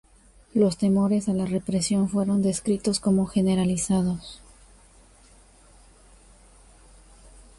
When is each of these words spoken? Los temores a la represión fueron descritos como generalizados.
Los 0.55 0.77
temores 0.79 1.29
a 1.29 1.33
la 1.33 1.45
represión 1.45 2.09
fueron 2.09 2.41
descritos 2.41 2.99
como 2.99 3.27
generalizados. 3.27 4.41